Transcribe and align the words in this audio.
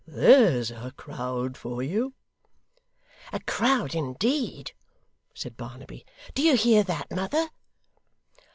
There's 0.07 0.71
a 0.71 0.89
crowd 0.97 1.55
for 1.55 1.83
you!' 1.83 2.15
'A 3.31 3.39
crowd 3.41 3.93
indeed!' 3.93 4.71
said 5.35 5.55
Barnaby. 5.57 6.07
'Do 6.33 6.41
you 6.41 6.55
hear 6.57 6.81
that, 6.81 7.11
mother! 7.11 7.49